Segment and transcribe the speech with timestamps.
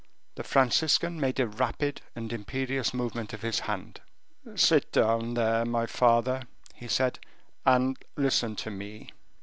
[0.33, 4.01] The Franciscan made a rapid and imperious movement of his hand.
[4.55, 6.41] "Sit down, there, my father,"
[6.73, 7.19] he said,
[7.67, 9.11] "and listen to me."